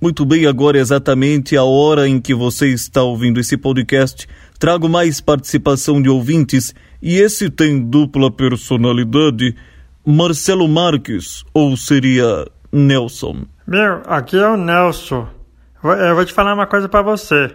Muito 0.00 0.24
bem, 0.24 0.46
agora 0.46 0.78
é 0.78 0.80
exatamente 0.80 1.56
a 1.56 1.62
hora 1.62 2.08
em 2.08 2.20
que 2.20 2.34
você 2.34 2.68
está 2.68 3.02
ouvindo 3.02 3.38
esse 3.38 3.56
podcast. 3.56 4.26
Trago 4.58 4.88
mais 4.88 5.20
participação 5.20 6.02
de 6.02 6.08
ouvintes 6.08 6.74
e 7.02 7.18
esse 7.18 7.50
tem 7.50 7.80
dupla 7.80 8.30
personalidade. 8.30 9.56
Marcelo 10.06 10.68
Marques, 10.68 11.44
ou 11.52 11.76
seria 11.76 12.46
Nelson? 12.72 13.44
Meu, 13.66 14.02
aqui 14.06 14.36
é 14.36 14.48
o 14.48 14.56
Nelson. 14.56 15.26
Eu 15.82 16.14
vou 16.14 16.24
te 16.24 16.32
falar 16.32 16.54
uma 16.54 16.66
coisa 16.66 16.88
para 16.88 17.02
você. 17.02 17.50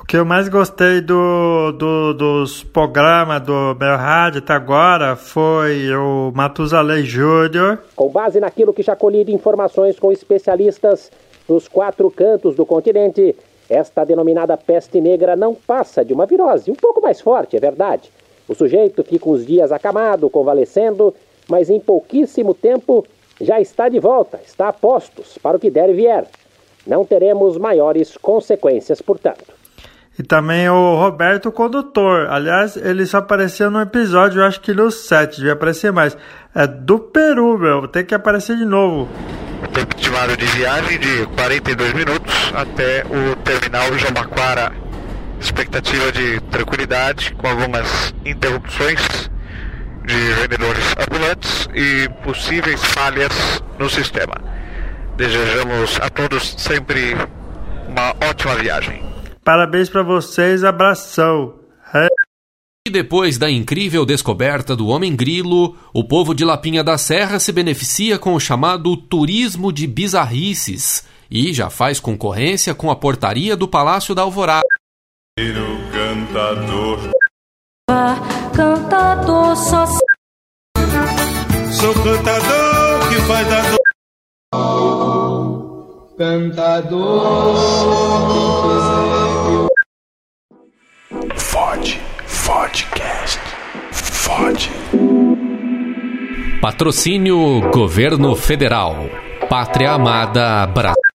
O 0.00 0.04
que 0.04 0.16
eu 0.16 0.24
mais 0.24 0.48
gostei 0.48 1.00
do, 1.00 1.72
do 1.72 2.14
dos 2.14 2.62
programas 2.62 3.42
do 3.42 3.76
meu 3.78 3.96
rádio 3.96 4.38
até 4.38 4.52
agora 4.52 5.16
foi 5.16 5.92
o 5.94 6.32
Matusalém 6.34 7.04
Júnior. 7.04 7.80
Com 7.96 8.08
base 8.08 8.38
naquilo 8.38 8.72
que 8.72 8.82
já 8.82 8.94
colhi 8.94 9.24
de 9.24 9.34
informações 9.34 9.98
com 9.98 10.12
especialistas 10.12 11.10
nos 11.48 11.66
quatro 11.66 12.08
cantos 12.10 12.54
do 12.54 12.64
continente, 12.64 13.34
esta 13.68 14.04
denominada 14.04 14.56
peste 14.56 15.00
negra 15.00 15.34
não 15.34 15.54
passa 15.54 16.04
de 16.04 16.12
uma 16.12 16.26
virose, 16.26 16.70
um 16.70 16.76
pouco 16.76 17.02
mais 17.02 17.20
forte, 17.20 17.56
é 17.56 17.60
verdade. 17.60 18.10
O 18.48 18.54
sujeito 18.54 19.04
fica 19.04 19.28
uns 19.28 19.44
dias 19.44 19.70
acamado, 19.70 20.30
convalescendo, 20.30 21.14
mas 21.48 21.68
em 21.68 21.78
pouquíssimo 21.78 22.54
tempo 22.54 23.06
já 23.40 23.60
está 23.60 23.88
de 23.88 24.00
volta, 24.00 24.40
está 24.44 24.68
a 24.68 24.72
postos 24.72 25.38
para 25.38 25.56
o 25.56 25.60
que 25.60 25.70
der 25.70 25.90
e 25.90 25.94
vier. 25.94 26.26
Não 26.86 27.04
teremos 27.04 27.58
maiores 27.58 28.16
consequências, 28.16 29.02
portanto. 29.02 29.58
E 30.18 30.22
também 30.22 30.68
o 30.68 30.96
Roberto 30.96 31.52
Condutor. 31.52 32.26
Aliás, 32.28 32.76
ele 32.76 33.06
só 33.06 33.18
apareceu 33.18 33.70
no 33.70 33.80
episódio, 33.80 34.40
eu 34.40 34.46
acho 34.46 34.60
que 34.60 34.74
no 34.74 34.90
7, 34.90 35.36
devia 35.36 35.52
aparecer 35.52 35.92
mais. 35.92 36.16
É 36.52 36.66
do 36.66 36.98
Peru, 36.98 37.56
meu. 37.56 37.86
Tem 37.86 38.04
que 38.04 38.14
aparecer 38.14 38.56
de 38.56 38.64
novo. 38.64 39.08
Tempo 39.72 39.94
estimado 39.96 40.36
de 40.36 40.46
viagem 40.46 40.98
de 40.98 41.26
42 41.36 41.92
minutos 41.92 42.34
até 42.52 43.04
o 43.04 43.36
terminal 43.44 43.96
Jamaquara. 43.96 44.87
Expectativa 45.40 46.10
de 46.12 46.40
tranquilidade, 46.50 47.34
com 47.34 47.46
algumas 47.46 48.14
interrupções 48.24 49.30
de 50.04 50.32
vendedores 50.40 50.84
ambulantes 50.98 51.68
e 51.74 52.08
possíveis 52.24 52.82
falhas 52.82 53.62
no 53.78 53.88
sistema. 53.90 54.34
Desejamos 55.16 55.98
a 56.00 56.08
todos 56.08 56.54
sempre 56.56 57.14
uma 57.88 58.14
ótima 58.28 58.54
viagem. 58.56 59.02
Parabéns 59.44 59.88
para 59.88 60.02
vocês, 60.02 60.64
abração. 60.64 61.54
É. 61.94 62.06
E 62.86 62.90
depois 62.90 63.36
da 63.36 63.50
incrível 63.50 64.06
descoberta 64.06 64.74
do 64.74 64.86
homem 64.88 65.14
grilo, 65.14 65.76
o 65.92 66.04
povo 66.04 66.34
de 66.34 66.44
Lapinha 66.44 66.82
da 66.82 66.96
Serra 66.96 67.38
se 67.38 67.52
beneficia 67.52 68.18
com 68.18 68.34
o 68.34 68.40
chamado 68.40 68.96
turismo 68.96 69.72
de 69.72 69.86
bizarrices 69.86 71.04
e 71.30 71.52
já 71.52 71.68
faz 71.68 72.00
concorrência 72.00 72.74
com 72.74 72.90
a 72.90 72.96
portaria 72.96 73.54
do 73.56 73.68
Palácio 73.68 74.14
da 74.14 74.22
Alvorada. 74.22 74.77
Cantador. 75.92 76.98
Cantador 78.56 79.56
só. 79.56 79.86
Sou 81.70 81.94
cantador 81.94 83.08
que 83.08 83.14
faz 83.20 83.46
da 83.46 83.62
dor. 84.50 86.16
Cantador. 86.18 86.88
Fode, 91.36 92.00
Fodcast. 92.26 93.40
Fode. 93.92 94.70
Patrocínio 96.60 97.60
Governo 97.70 98.34
Federal. 98.34 98.96
Pátria 99.48 99.92
Amada 99.92 100.66
Brasil. 100.66 101.07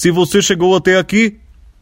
Se 0.00 0.10
você 0.10 0.40
chegou 0.40 0.74
até 0.74 0.96
aqui, 0.96 1.36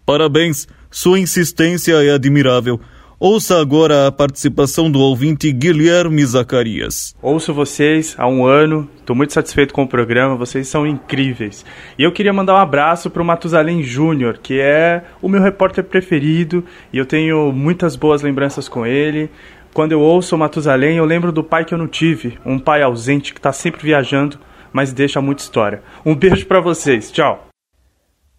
parabéns. 0.04 0.66
Sua 0.90 1.20
insistência 1.20 2.02
é 2.02 2.10
admirável. 2.10 2.80
Ouça 3.16 3.60
agora 3.60 4.08
a 4.08 4.10
participação 4.10 4.90
do 4.90 4.98
ouvinte 4.98 5.52
Guilherme 5.52 6.26
Zacarias. 6.26 7.14
Ouço 7.22 7.54
vocês 7.54 8.16
há 8.18 8.26
um 8.26 8.44
ano, 8.44 8.90
estou 8.98 9.14
muito 9.14 9.32
satisfeito 9.32 9.72
com 9.72 9.84
o 9.84 9.88
programa, 9.88 10.34
vocês 10.34 10.66
são 10.66 10.84
incríveis. 10.84 11.64
E 11.96 12.02
eu 12.02 12.10
queria 12.10 12.32
mandar 12.32 12.54
um 12.54 12.58
abraço 12.60 13.08
para 13.08 13.22
o 13.22 13.24
Matusalém 13.24 13.84
Júnior, 13.84 14.40
que 14.42 14.58
é 14.58 15.04
o 15.22 15.28
meu 15.28 15.40
repórter 15.40 15.84
preferido 15.84 16.64
e 16.92 16.98
eu 16.98 17.06
tenho 17.06 17.52
muitas 17.52 17.94
boas 17.94 18.20
lembranças 18.20 18.68
com 18.68 18.84
ele. 18.84 19.30
Quando 19.72 19.92
eu 19.92 20.00
ouço 20.00 20.34
o 20.34 20.38
Matusalém, 20.38 20.96
eu 20.96 21.04
lembro 21.04 21.30
do 21.30 21.44
pai 21.44 21.64
que 21.64 21.72
eu 21.72 21.78
não 21.78 21.86
tive, 21.86 22.36
um 22.44 22.58
pai 22.58 22.82
ausente 22.82 23.32
que 23.32 23.38
está 23.38 23.52
sempre 23.52 23.80
viajando, 23.80 24.40
mas 24.72 24.92
deixa 24.92 25.20
muita 25.20 25.42
história. 25.42 25.84
Um 26.04 26.16
beijo 26.16 26.46
para 26.46 26.58
vocês, 26.58 27.12
tchau! 27.12 27.47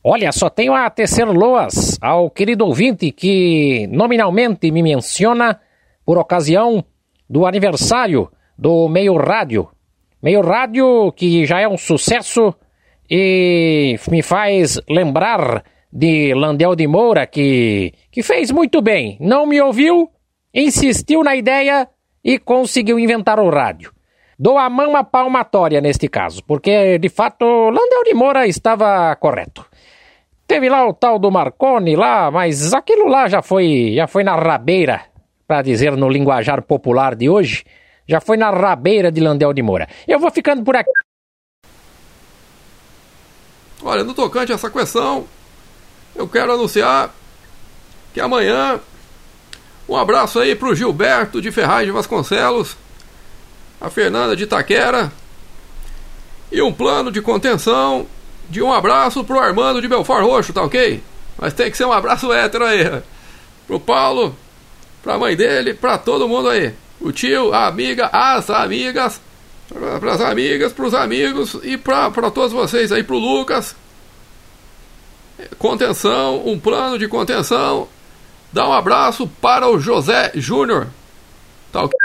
Olha, 0.03 0.31
só 0.31 0.49
tenho 0.49 0.73
a 0.73 0.89
tecer 0.89 1.25
loas 1.25 1.97
ao 2.01 2.29
querido 2.29 2.65
ouvinte 2.65 3.11
que 3.11 3.85
nominalmente 3.91 4.71
me 4.71 4.81
menciona 4.81 5.59
por 6.05 6.17
ocasião 6.17 6.83
do 7.29 7.45
aniversário 7.45 8.31
do 8.57 8.87
Meio 8.87 9.17
Rádio. 9.17 9.67
Meio 10.23 10.41
Rádio 10.41 11.11
que 11.11 11.45
já 11.45 11.59
é 11.59 11.67
um 11.67 11.77
sucesso 11.77 12.55
e 13.09 13.99
me 14.09 14.21
faz 14.21 14.79
lembrar 14.89 15.65
de 15.91 16.33
Landel 16.33 16.75
de 16.75 16.87
Moura 16.87 17.27
que, 17.27 17.93
que 18.09 18.23
fez 18.23 18.51
muito 18.51 18.81
bem. 18.81 19.17
Não 19.19 19.45
me 19.45 19.59
ouviu, 19.61 20.09
insistiu 20.53 21.25
na 21.25 21.35
ideia 21.35 21.89
e 22.23 22.39
conseguiu 22.39 22.97
inventar 22.97 23.37
o 23.37 23.49
rádio. 23.49 23.91
Dou 24.41 24.57
a 24.57 24.69
mão 24.69 24.95
à 24.95 25.03
palmatória 25.03 25.81
neste 25.81 26.07
caso, 26.07 26.41
porque 26.45 26.97
de 26.97 27.09
fato 27.09 27.43
Landel 27.45 28.05
de 28.05 28.13
Moura 28.13 28.47
estava 28.47 29.13
correto. 29.17 29.65
Teve 30.49 30.67
lá 30.67 30.87
o 30.87 30.93
tal 30.95 31.19
do 31.19 31.29
Marconi 31.29 31.95
lá, 31.95 32.31
mas 32.31 32.73
aquilo 32.73 33.07
lá 33.07 33.29
já 33.29 33.39
foi, 33.39 33.93
já 33.95 34.07
foi 34.07 34.23
na 34.23 34.35
rabeira, 34.35 35.03
para 35.47 35.61
dizer 35.61 35.95
no 35.95 36.09
linguajar 36.09 36.63
popular 36.63 37.13
de 37.13 37.29
hoje, 37.29 37.63
já 38.07 38.19
foi 38.19 38.35
na 38.35 38.49
rabeira 38.49 39.11
de 39.11 39.21
Landel 39.21 39.53
de 39.53 39.61
Moura. 39.61 39.87
Eu 40.07 40.19
vou 40.19 40.31
ficando 40.31 40.63
por 40.63 40.75
aqui. 40.75 40.89
Olha, 43.83 44.03
no 44.03 44.15
tocante 44.15 44.51
a 44.51 44.55
essa 44.55 44.71
questão, 44.71 45.27
eu 46.15 46.27
quero 46.27 46.51
anunciar 46.51 47.13
que 48.11 48.19
amanhã 48.19 48.79
um 49.87 49.95
abraço 49.95 50.39
aí 50.39 50.55
pro 50.55 50.73
Gilberto 50.73 51.39
de 51.43 51.51
Ferraz 51.51 51.85
de 51.85 51.91
Vasconcelos, 51.91 52.75
a 53.79 53.87
Fernanda 53.91 54.35
de 54.35 54.47
Taquera 54.47 55.11
e 56.51 56.59
um 56.59 56.73
plano 56.73 57.11
de 57.11 57.21
contenção 57.21 58.07
de 58.49 58.61
um 58.61 58.73
abraço 58.73 59.23
pro 59.23 59.39
Armando 59.39 59.81
de 59.81 59.87
Belfort 59.87 60.23
Roxo, 60.23 60.53
tá 60.53 60.63
ok? 60.63 61.01
Mas 61.37 61.53
tem 61.53 61.69
que 61.69 61.77
ser 61.77 61.85
um 61.85 61.91
abraço 61.91 62.33
hétero 62.33 62.65
aí. 62.65 63.01
Pro 63.67 63.79
Paulo, 63.79 64.35
pra 65.03 65.17
mãe 65.17 65.35
dele, 65.35 65.73
pra 65.73 65.97
todo 65.97 66.27
mundo 66.27 66.49
aí. 66.49 66.73
O 66.99 67.11
tio, 67.11 67.53
a 67.53 67.67
amiga, 67.67 68.07
as 68.11 68.49
amigas, 68.49 69.21
pras 69.99 70.19
amigas, 70.19 70.73
pros 70.73 70.93
amigos 70.93 71.57
e 71.63 71.77
pra, 71.77 72.09
pra 72.09 72.31
todos 72.31 72.51
vocês 72.51 72.91
aí, 72.91 73.03
pro 73.03 73.17
Lucas. 73.17 73.75
Contenção, 75.57 76.45
um 76.45 76.59
plano 76.59 76.97
de 76.97 77.07
contenção. 77.07 77.87
Dá 78.51 78.67
um 78.67 78.73
abraço 78.73 79.27
para 79.39 79.69
o 79.69 79.79
José 79.79 80.31
Júnior. 80.35 80.87
Tá 81.71 81.83
ok? 81.83 81.97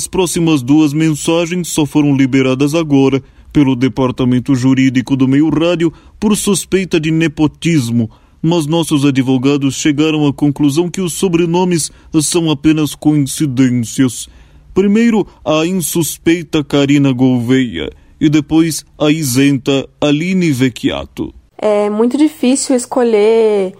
As 0.00 0.06
próximas 0.06 0.62
duas 0.62 0.92
mensagens 0.92 1.68
só 1.68 1.84
foram 1.84 2.14
liberadas 2.14 2.74
agora 2.74 3.22
pelo 3.52 3.76
Departamento 3.76 4.54
Jurídico 4.54 5.16
do 5.16 5.28
Meio 5.28 5.48
Rádio 5.50 5.92
por 6.18 6.36
suspeita 6.36 7.00
de 7.00 7.10
nepotismo, 7.10 8.10
mas 8.42 8.66
nossos 8.66 9.04
advogados 9.04 9.74
chegaram 9.74 10.26
à 10.26 10.32
conclusão 10.32 10.88
que 10.88 11.00
os 11.00 11.12
sobrenomes 11.12 11.90
são 12.22 12.50
apenas 12.50 12.94
coincidências. 12.94 14.28
Primeiro, 14.72 15.26
a 15.44 15.66
insuspeita 15.66 16.64
Karina 16.64 17.12
Gouveia 17.12 17.90
e 18.20 18.28
depois 18.28 18.84
a 18.98 19.10
isenta 19.10 19.88
Aline 20.00 20.52
Vecchiato. 20.52 21.34
É 21.58 21.90
muito 21.90 22.16
difícil 22.16 22.76
escolher 22.76 23.74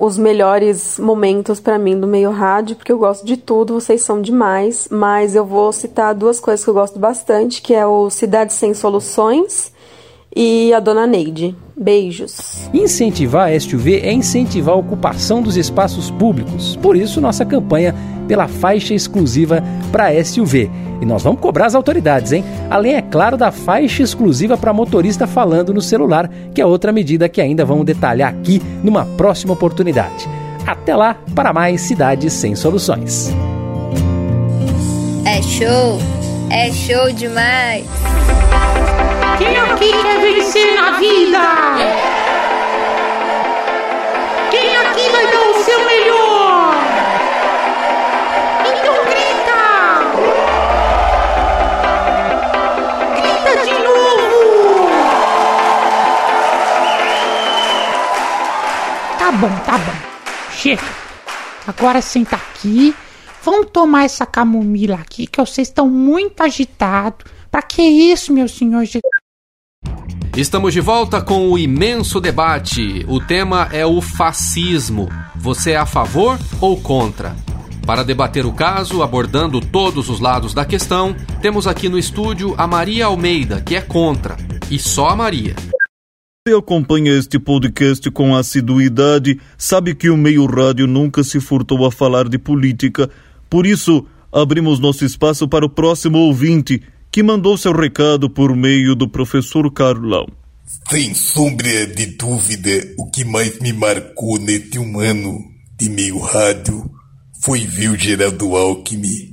os 0.00 0.16
melhores 0.16 0.98
momentos 0.98 1.60
para 1.60 1.78
mim 1.78 2.00
do 2.00 2.06
meio 2.06 2.30
rádio, 2.30 2.74
porque 2.74 2.90
eu 2.90 2.98
gosto 2.98 3.26
de 3.26 3.36
tudo, 3.36 3.74
vocês 3.74 4.02
são 4.02 4.22
demais, 4.22 4.88
mas 4.90 5.36
eu 5.36 5.44
vou 5.44 5.70
citar 5.74 6.14
duas 6.14 6.40
coisas 6.40 6.64
que 6.64 6.70
eu 6.70 6.74
gosto 6.74 6.98
bastante, 6.98 7.60
que 7.60 7.74
é 7.74 7.86
o 7.86 8.08
Cidade 8.08 8.54
Sem 8.54 8.72
Soluções 8.72 9.70
e 10.34 10.72
a 10.72 10.80
Dona 10.80 11.06
Neide. 11.06 11.54
Beijos. 11.76 12.68
Incentivar 12.74 13.50
a 13.50 13.58
SUV 13.58 14.00
é 14.00 14.12
incentivar 14.12 14.74
a 14.74 14.78
ocupação 14.78 15.40
dos 15.40 15.56
espaços 15.56 16.10
públicos. 16.10 16.76
Por 16.76 16.94
isso, 16.94 17.20
nossa 17.22 17.44
campanha 17.44 17.94
pela 18.28 18.46
faixa 18.46 18.92
exclusiva 18.92 19.62
para 19.90 20.12
SUV. 20.22 20.70
E 21.00 21.06
nós 21.06 21.22
vamos 21.22 21.40
cobrar 21.40 21.66
as 21.66 21.74
autoridades, 21.74 22.32
hein? 22.32 22.44
Além, 22.68 22.94
é 22.94 23.02
claro, 23.02 23.36
da 23.36 23.50
faixa 23.50 24.02
exclusiva 24.02 24.58
para 24.58 24.72
motorista 24.72 25.26
falando 25.26 25.72
no 25.72 25.80
celular, 25.80 26.30
que 26.54 26.60
é 26.60 26.66
outra 26.66 26.92
medida 26.92 27.28
que 27.28 27.40
ainda 27.40 27.64
vamos 27.64 27.86
detalhar 27.86 28.28
aqui 28.28 28.60
numa 28.84 29.06
próxima 29.06 29.54
oportunidade. 29.54 30.28
Até 30.66 30.94
lá 30.94 31.16
para 31.34 31.52
mais 31.52 31.80
Cidades 31.80 32.34
Sem 32.34 32.54
Soluções. 32.54 33.32
É 35.24 35.40
show! 35.42 35.98
É 36.50 36.70
show 36.70 37.10
demais! 37.12 38.09
Quem 39.40 39.56
aqui 39.56 39.90
quer 40.02 40.20
vencer 40.20 40.74
na 40.74 40.98
vida? 40.98 41.40
Quem 44.50 44.76
aqui 44.76 45.08
vai 45.08 45.26
dar 45.32 45.48
o 45.48 45.64
seu 45.64 45.82
melhor? 45.86 46.74
Então 48.68 48.94
grita! 49.06 49.62
Grita 53.16 53.64
de 53.64 53.72
novo! 53.82 54.90
Tá 59.18 59.32
bom, 59.32 59.48
tá 59.64 59.78
bom. 59.78 59.96
Chega. 60.52 60.84
Agora 61.66 62.02
senta 62.02 62.36
aqui. 62.36 62.94
Vamos 63.42 63.70
tomar 63.72 64.04
essa 64.04 64.26
camomila 64.26 64.96
aqui, 64.96 65.26
que 65.26 65.40
vocês 65.40 65.68
estão 65.68 65.88
muito 65.88 66.42
agitados. 66.42 67.24
Pra 67.50 67.62
que 67.62 67.80
isso, 67.80 68.34
meu 68.34 68.46
senhor 68.46 68.84
Jesus? 68.84 69.19
Estamos 70.36 70.72
de 70.72 70.80
volta 70.80 71.20
com 71.20 71.50
o 71.50 71.58
imenso 71.58 72.20
debate. 72.20 73.04
O 73.08 73.18
tema 73.18 73.68
é 73.72 73.84
o 73.84 74.00
fascismo. 74.00 75.08
Você 75.34 75.72
é 75.72 75.76
a 75.76 75.84
favor 75.84 76.38
ou 76.60 76.80
contra? 76.80 77.34
Para 77.84 78.04
debater 78.04 78.46
o 78.46 78.52
caso, 78.52 79.02
abordando 79.02 79.60
todos 79.60 80.08
os 80.08 80.20
lados 80.20 80.54
da 80.54 80.64
questão, 80.64 81.16
temos 81.42 81.66
aqui 81.66 81.88
no 81.88 81.98
estúdio 81.98 82.54
a 82.56 82.64
Maria 82.64 83.06
Almeida, 83.06 83.60
que 83.60 83.74
é 83.74 83.80
contra. 83.80 84.36
E 84.70 84.78
só 84.78 85.08
a 85.08 85.16
Maria. 85.16 85.56
Você 86.46 86.54
acompanha 86.54 87.12
este 87.12 87.38
podcast 87.38 88.08
com 88.12 88.34
assiduidade, 88.34 89.38
sabe 89.58 89.96
que 89.96 90.08
o 90.08 90.16
meio 90.16 90.46
rádio 90.46 90.86
nunca 90.86 91.24
se 91.24 91.40
furtou 91.40 91.84
a 91.84 91.90
falar 91.90 92.28
de 92.28 92.38
política. 92.38 93.10
Por 93.50 93.66
isso, 93.66 94.06
abrimos 94.32 94.78
nosso 94.78 95.04
espaço 95.04 95.48
para 95.48 95.66
o 95.66 95.68
próximo 95.68 96.18
ouvinte, 96.18 96.80
que 97.10 97.22
mandou 97.22 97.56
seu 97.56 97.72
recado 97.72 98.30
por 98.30 98.54
meio 98.54 98.94
do 98.94 99.08
professor 99.08 99.70
Carlão. 99.72 100.26
Sem 100.88 101.14
sombra 101.14 101.86
de 101.86 102.06
dúvida, 102.06 102.94
o 102.98 103.10
que 103.10 103.24
mais 103.24 103.58
me 103.58 103.72
marcou 103.72 104.38
neste 104.38 104.78
um 104.78 105.00
ano 105.00 105.38
de 105.78 105.88
meio 105.88 106.18
rádio 106.18 106.90
foi 107.42 107.60
ver 107.60 107.90
o 107.90 107.98
Geraldo 107.98 108.54
Alckmin 108.56 109.30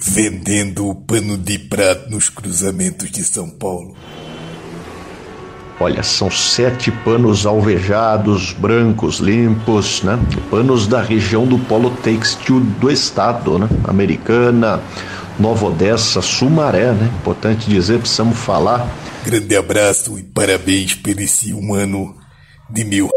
vendendo 0.00 0.88
o 0.88 0.94
pano 0.94 1.36
de 1.36 1.58
prato 1.58 2.10
nos 2.10 2.28
cruzamentos 2.28 3.10
de 3.10 3.24
São 3.24 3.50
Paulo. 3.50 3.96
Olha, 5.80 6.02
são 6.02 6.30
sete 6.30 6.90
panos 6.90 7.46
alvejados, 7.46 8.52
brancos, 8.52 9.18
limpos, 9.18 10.02
né? 10.02 10.18
Panos 10.50 10.88
da 10.88 11.00
região 11.00 11.46
do 11.46 11.58
polo 11.58 11.90
têxtil 11.90 12.60
do 12.80 12.90
estado, 12.90 13.58
né? 13.58 13.68
Americana, 13.84 14.80
Nova 15.38 15.66
Odessa, 15.66 16.20
Sumaré, 16.20 16.92
né? 16.92 17.10
Importante 17.20 17.68
dizer, 17.70 18.00
precisamos 18.00 18.38
falar. 18.38 18.88
Grande 19.24 19.56
abraço 19.56 20.18
e 20.18 20.22
parabéns 20.22 20.94
por 20.94 21.18
esse 21.20 21.54
um 21.54 21.74
ano 21.74 22.16
de 22.68 22.84
mil. 22.84 23.08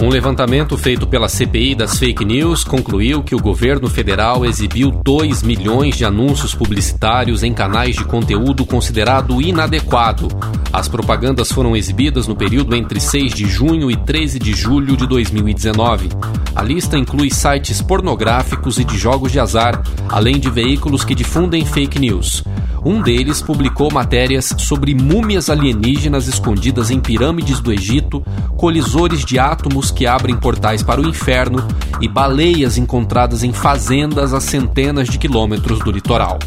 Um 0.00 0.08
levantamento 0.08 0.78
feito 0.78 1.08
pela 1.08 1.28
CPI 1.28 1.74
das 1.74 1.98
fake 1.98 2.24
news 2.24 2.62
concluiu 2.62 3.20
que 3.20 3.34
o 3.34 3.40
governo 3.40 3.90
federal 3.90 4.46
exibiu 4.46 4.92
2 4.92 5.42
milhões 5.42 5.96
de 5.96 6.04
anúncios 6.04 6.54
publicitários 6.54 7.42
em 7.42 7.52
canais 7.52 7.96
de 7.96 8.04
conteúdo 8.04 8.64
considerado 8.64 9.42
inadequado. 9.42 10.28
As 10.72 10.86
propagandas 10.86 11.50
foram 11.50 11.76
exibidas 11.76 12.28
no 12.28 12.36
período 12.36 12.76
entre 12.76 13.00
6 13.00 13.34
de 13.34 13.46
junho 13.46 13.90
e 13.90 13.96
13 13.96 14.38
de 14.38 14.52
julho 14.52 14.96
de 14.96 15.04
2019. 15.04 16.10
A 16.54 16.62
lista 16.62 16.96
inclui 16.96 17.30
sites 17.30 17.82
pornográficos 17.82 18.78
e 18.78 18.84
de 18.84 18.96
jogos 18.96 19.32
de 19.32 19.40
azar, 19.40 19.82
além 20.08 20.38
de 20.38 20.48
veículos 20.48 21.04
que 21.04 21.14
difundem 21.14 21.64
fake 21.64 21.98
news. 21.98 22.44
Um 22.88 23.02
deles 23.02 23.42
publicou 23.42 23.92
matérias 23.92 24.54
sobre 24.56 24.94
múmias 24.94 25.50
alienígenas 25.50 26.26
escondidas 26.26 26.90
em 26.90 26.98
pirâmides 26.98 27.60
do 27.60 27.70
Egito, 27.70 28.24
colisores 28.56 29.26
de 29.26 29.38
átomos 29.38 29.90
que 29.90 30.06
abrem 30.06 30.34
portais 30.34 30.82
para 30.82 30.98
o 30.98 31.06
inferno 31.06 31.58
e 32.00 32.08
baleias 32.08 32.78
encontradas 32.78 33.42
em 33.42 33.52
fazendas 33.52 34.32
a 34.32 34.40
centenas 34.40 35.06
de 35.06 35.18
quilômetros 35.18 35.80
do 35.80 35.90
litoral. 35.90 36.38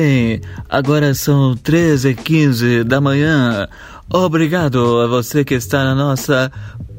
Bem, 0.00 0.40
agora 0.66 1.12
são 1.12 1.54
13 1.54 2.08
e 2.08 2.14
15 2.14 2.84
da 2.84 3.02
manhã. 3.02 3.68
Obrigado 4.10 4.98
a 4.98 5.06
você 5.06 5.44
que 5.44 5.52
está 5.52 5.84
na 5.84 5.94
nossa 5.94 6.50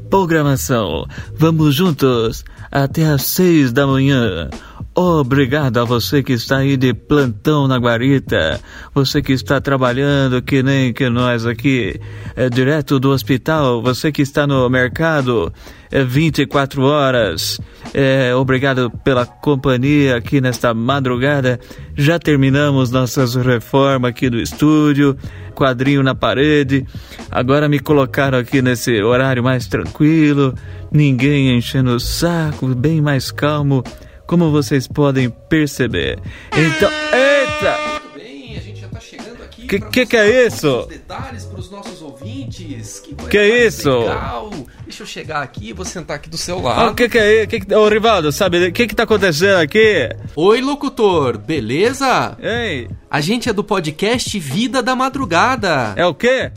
programação. 0.08 1.08
Vamos 1.36 1.74
juntos 1.74 2.46
até 2.72 3.08
às 3.08 3.24
6 3.24 3.72
da 3.72 3.88
manhã. 3.88 4.52
Obrigado 4.96 5.80
a 5.80 5.84
você 5.84 6.22
que 6.22 6.34
está 6.34 6.58
aí 6.58 6.78
de 6.78 6.94
plantão 6.94 7.68
na 7.68 7.78
guarita, 7.78 8.62
você 8.94 9.24
que 9.24 9.34
está 9.34 9.60
trabalhando 9.60 10.40
que 10.40 10.62
nem 10.62 10.94
que 10.94 11.10
nós 11.10 11.48
aqui, 11.48 12.00
é, 12.36 12.48
direto 12.48 13.00
do 13.00 13.10
hospital, 13.10 13.82
você 13.82 14.12
que 14.12 14.22
está 14.22 14.46
no 14.46 14.70
mercado, 14.70 15.52
é 15.90 16.04
24 16.04 16.84
horas. 16.84 17.60
É, 17.92 18.36
obrigado 18.36 18.92
pela 19.04 19.26
companhia 19.26 20.16
aqui 20.16 20.40
nesta 20.40 20.76
madrugada. 20.76 21.60
Já 21.96 22.20
terminamos 22.20 22.92
nossas 22.92 23.34
reformas 23.34 24.12
aqui 24.12 24.30
do 24.30 24.40
estúdio, 24.40 25.18
quadrinho 25.56 26.04
na 26.04 26.14
parede. 26.14 26.86
Agora 27.32 27.68
me 27.68 27.80
colocaram 27.80 28.38
aqui 28.38 28.62
nesse 28.62 29.02
horário 29.02 29.44
mais 29.44 29.66
tranquilo, 29.66 30.54
ninguém 30.92 31.58
enchendo 31.58 31.96
o 31.96 32.00
saco, 32.00 32.68
bem 32.76 33.02
mais 33.02 33.32
calmo 33.32 33.84
como 34.26 34.52
vocês 34.52 34.88
podem 34.88 35.30
perceber. 35.30 36.20
Então, 36.52 36.92
eita! 37.14 37.78
Bem, 38.16 38.58
a 38.58 38.62
gente 38.62 38.80
já 38.82 38.88
tá 38.88 39.00
chegando 39.00 39.44
aqui. 39.44 39.68
Que 39.68 39.80
que, 39.80 40.06
que 40.06 40.18
é 40.18 40.48
isso? 40.48 40.86
Detalhes 40.90 41.46
para 41.46 41.60
os 41.60 41.70
nossos 41.70 42.02
ouvintes. 42.02 43.00
Que, 43.00 43.16
que 43.16 43.38
é 43.38 43.66
isso? 43.66 43.90
Legal. 43.90 44.52
Deixa 44.84 45.04
eu 45.04 45.08
chegar 45.08 45.42
aqui 45.42 45.70
e 45.70 45.74
vou 45.74 45.86
sentar 45.86 46.18
aqui 46.18 46.30
do 46.30 46.38
seu 46.38 46.62
lado. 46.62 46.92
O 46.92 46.96
que 46.96 47.10
que 47.10 47.18
é 47.18 47.42
isso? 47.42 47.48
Que 47.48 47.60
que, 47.62 47.74
ô, 47.74 47.88
Rivaldo, 47.88 48.32
sabe 48.32 48.68
o 48.68 48.72
que 48.72 48.88
que 48.88 48.96
tá 48.96 49.04
acontecendo 49.04 49.58
aqui? 49.58 50.10
Oi, 50.36 50.62
locutor, 50.62 51.38
beleza? 51.38 52.38
Ei. 52.40 52.90
A 53.10 53.20
gente 53.22 53.50
é 53.50 53.54
do 53.54 53.64
podcast 53.64 54.38
Vida 54.40 54.84
da 54.84 54.96
Madrugada. 54.96 55.94
É 55.96 56.06
o 56.06 56.14
quê? 56.14 56.52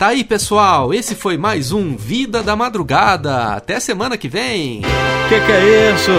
Tá 0.00 0.06
aí, 0.06 0.24
pessoal. 0.24 0.94
Esse 0.94 1.14
foi 1.14 1.36
mais 1.36 1.72
um 1.72 1.94
Vida 1.94 2.42
da 2.42 2.56
Madrugada. 2.56 3.48
Até 3.48 3.78
semana 3.78 4.16
que 4.16 4.28
vem. 4.30 4.80
Que 5.28 5.40
que 5.44 5.52
é 5.52 5.92
isso? 5.92 6.10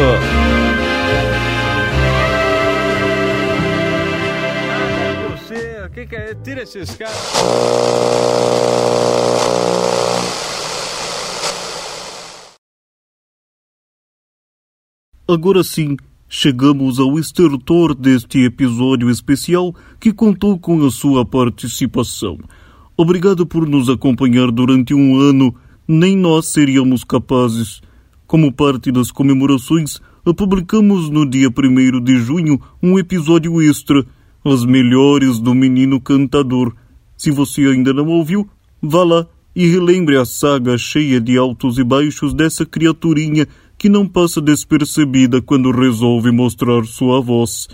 Você, 5.32 5.89
que 5.96 6.06
que 6.06 6.15
é? 6.15 6.36
Tira 6.36 6.62
esses 6.62 6.91
caras. 6.91 7.15
Agora 15.28 15.63
sim, 15.63 15.98
chegamos 16.30 17.00
ao 17.00 17.17
estertor 17.17 17.96
deste 17.96 18.46
episódio 18.46 19.10
especial 19.10 19.74
que 20.00 20.13
contou 20.13 20.60
com 20.60 20.86
a 20.86 20.91
sua 20.91 21.26
participação. 21.26 22.38
Obrigado 23.02 23.48
por 23.48 23.68
nos 23.68 23.90
acompanhar 23.90 24.52
durante 24.52 24.94
um 24.94 25.20
ano. 25.20 25.56
Nem 25.88 26.16
nós 26.16 26.50
seríamos 26.50 27.04
capazes. 27.04 27.82
Como 28.28 28.54
parte 28.54 28.92
das 28.92 29.10
comemorações, 29.10 30.00
publicamos 30.38 31.10
no 31.10 31.28
dia 31.28 31.50
1 31.50 32.00
de 32.00 32.20
junho 32.20 32.62
um 32.80 33.00
episódio 33.00 33.60
extra, 33.60 34.06
As 34.46 34.64
Melhores 34.64 35.40
do 35.40 35.56
Menino 35.56 36.00
Cantador. 36.00 36.76
Se 37.18 37.32
você 37.32 37.62
ainda 37.62 37.92
não 37.92 38.06
ouviu, 38.06 38.48
vá 38.80 39.04
lá 39.04 39.26
e 39.56 39.66
relembre 39.66 40.16
a 40.16 40.24
saga 40.24 40.78
cheia 40.78 41.20
de 41.20 41.40
altos 41.40 41.80
e 41.80 41.84
baixos 41.84 42.36
dessa 42.36 42.68
criaturinha 42.68 43.48
que 43.80 43.90
não 43.90 44.08
passa 44.08 44.40
despercebida 44.40 45.42
quando 45.42 45.72
resolve 45.72 46.30
mostrar 46.30 46.86
sua 46.86 47.20
voz. 47.20 47.68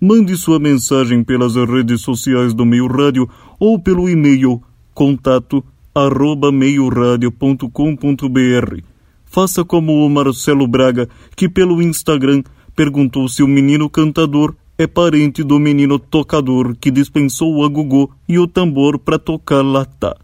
Mande 0.00 0.34
sua 0.38 0.58
mensagem 0.58 1.22
pelas 1.22 1.54
redes 1.54 2.00
sociais 2.00 2.54
do 2.54 2.64
Meio 2.64 2.86
Rádio 2.86 3.28
ou 3.58 3.78
pelo 3.78 4.08
e-mail 4.08 4.62
contato 4.94 5.64
arroba 5.94 6.52
meioradio.com.br. 6.52 8.82
Faça 9.24 9.64
como 9.64 10.04
o 10.04 10.10
Marcelo 10.10 10.66
Braga, 10.66 11.08
que 11.36 11.48
pelo 11.48 11.80
Instagram 11.80 12.42
perguntou 12.74 13.28
se 13.28 13.42
o 13.42 13.48
menino 13.48 13.88
cantador 13.88 14.54
é 14.78 14.86
parente 14.86 15.44
do 15.44 15.58
menino 15.58 15.98
tocador 15.98 16.74
que 16.80 16.90
dispensou 16.90 17.54
o 17.54 17.64
agogô 17.64 18.10
e 18.28 18.38
o 18.38 18.46
tambor 18.46 18.98
para 18.98 19.18
tocar 19.18 19.62
latá. 19.62 20.16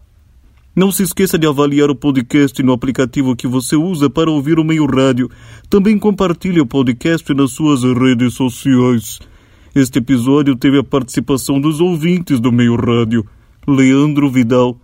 Não 0.75 0.91
se 0.91 1.03
esqueça 1.03 1.37
de 1.37 1.47
avaliar 1.47 1.89
o 1.89 1.95
podcast 1.95 2.61
no 2.61 2.71
aplicativo 2.71 3.35
que 3.35 3.47
você 3.47 3.75
usa 3.75 4.09
para 4.09 4.29
ouvir 4.29 4.59
o 4.59 4.63
Meio 4.63 4.85
Rádio. 4.85 5.29
Também 5.69 5.97
compartilhe 5.97 6.59
o 6.59 6.67
podcast 6.67 7.33
nas 7.33 7.51
suas 7.51 7.83
redes 7.83 8.35
sociais. 8.35 9.19
Este 9.73 9.99
episódio 9.99 10.55
teve 10.55 10.79
a 10.79 10.83
participação 10.83 11.59
dos 11.59 11.79
ouvintes 11.79 12.39
do 12.39 12.51
Meio 12.51 12.75
Rádio. 12.75 13.25
Leandro 13.67 14.29
Vidal, 14.29 14.77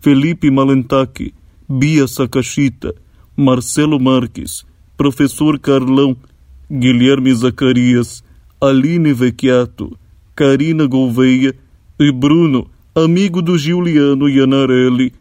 Felipe 0.00 0.50
Malentaque, 0.50 1.34
Bia 1.68 2.06
Sakashita, 2.06 2.94
Marcelo 3.36 4.00
Marques, 4.00 4.64
Professor 4.96 5.58
Carlão, 5.58 6.16
Guilherme 6.70 7.34
Zacarias, 7.34 8.24
Aline 8.58 9.12
Vecchiato, 9.12 9.94
Karina 10.34 10.86
Gouveia 10.86 11.54
e 11.98 12.10
Bruno, 12.10 12.66
amigo 12.94 13.42
do 13.42 13.58
Giuliano 13.58 14.26
Ianarelli. 14.26 15.12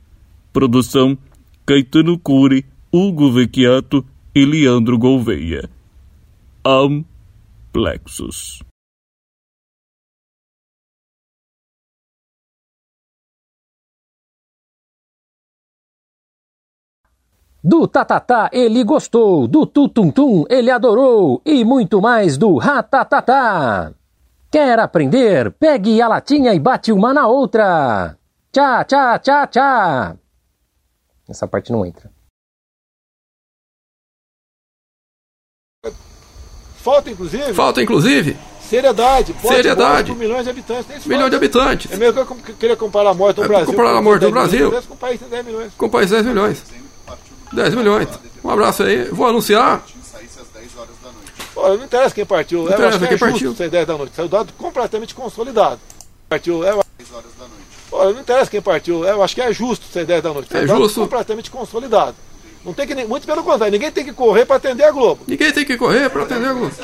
Produção 0.54 1.18
Caetano 1.66 2.18
Cury, 2.18 2.66
Hugo 2.92 3.32
Vecchiato 3.32 4.06
e 4.34 4.46
Leandro 4.46 4.98
Gouveia. 4.98 5.70
Amplexus. 6.64 8.69
Do 17.64 17.88
tatatá 17.88 18.50
ele 18.54 18.84
gostou, 18.84 19.48
do 19.48 19.66
tutum-tum 19.66 20.46
ele 20.50 20.72
adorou 20.72 21.42
e 21.46 21.66
muito 21.66 22.02
mais 22.02 22.38
do 22.38 22.58
ratatatá. 22.58 23.92
Quer 24.52 24.80
aprender? 24.80 25.52
Pegue 25.52 26.02
a 26.02 26.08
latinha 26.08 26.54
e 26.54 26.60
bate 26.60 26.92
uma 26.92 27.14
na 27.14 27.28
outra. 27.28 28.18
Tchá, 28.52 28.84
tchá, 28.86 29.20
tchá, 29.20 29.46
tchá. 29.48 30.16
Essa 31.28 31.48
parte 31.48 31.72
não 31.72 31.86
entra. 31.86 32.10
Falta, 36.78 37.12
inclusive. 37.12 37.54
Falta, 37.54 37.82
inclusive. 37.84 38.38
Seriedade. 38.62 39.34
Pode 39.34 39.56
Seriedade. 39.56 40.12
Com 40.12 40.18
milhões 40.18 40.44
de 40.46 40.50
habitantes. 40.50 41.06
Milhões 41.06 41.30
de 41.30 41.36
habitantes. 41.36 41.92
É 41.92 41.98
mesmo 41.98 42.26
que 42.26 42.52
eu 42.52 42.56
queria 42.56 42.76
comparar 42.78 43.10
a 43.12 43.14
morte 43.14 43.36
do 43.36 43.44
É, 43.44 43.48
Brasil. 43.48 43.68
comparar 43.68 43.98
a 43.98 44.02
morte 44.02 44.22
do 44.22 44.32
10 44.32 44.34
milhões 44.34 44.52
de 44.52 44.58
Brasil. 44.70 44.88
Com 44.88 44.94
um 44.94 44.98
país 44.98 45.20
tem 45.20 45.30
10 45.30 45.46
milhões. 45.46 45.74
Com 45.74 45.86
o 45.86 45.90
país 45.90 46.10
10 46.10 46.26
milhões. 46.26 46.79
10 47.54 47.76
milhões. 47.76 48.08
Um 48.44 48.50
abraço 48.50 48.84
aí. 48.84 49.06
Vou 49.06 49.28
anunciar. 49.28 49.84
Olha, 51.56 51.78
não 51.78 51.86
interessa 51.86 52.16
quem 52.16 52.26
partiu. 52.26 52.64
Não 52.64 52.72
interessa 52.72 52.98
é 52.98 53.08
quem 53.08 53.18
justo 53.18 53.32
partiu. 53.32 53.56
ser 53.56 53.70
10 53.70 53.88
da 53.88 53.98
noite. 53.98 54.16
Saiu 54.16 54.28
dado 54.30 54.54
completamente 54.54 55.14
consolidado. 55.14 55.80
Partiu. 56.28 56.64
Eu... 56.64 56.84
Olha, 57.92 58.14
não 58.14 58.22
interessa 58.22 58.50
quem 58.50 58.62
partiu. 58.62 59.04
Eu 59.04 59.22
acho 59.22 59.36
que 59.36 59.42
é 59.42 59.52
justo 59.52 59.86
ser 59.92 60.06
10 60.06 60.24
da 60.24 60.34
noite. 60.34 60.48
É 60.56 60.66
Saiu 60.66 60.78
justo. 60.78 61.02
completamente 61.02 61.52
consolidado. 61.52 62.16
Não 62.64 62.74
tem 62.74 62.88
que 62.88 62.96
nem... 62.96 63.08
Muito 63.08 63.26
pelo 63.26 63.44
contrário, 63.44 63.72
ninguém 63.72 63.92
tem 63.92 64.04
que 64.06 64.14
correr 64.14 64.46
para 64.46 64.58
atender 64.58 64.84
a 64.84 64.92
Globo. 64.92 65.24
Ninguém 65.28 65.52
tem 65.52 65.66
que 65.66 65.78
correr 65.78 66.10
para 66.10 66.24
atender 66.24 66.48
a 66.48 66.54
Globo. 66.54 66.76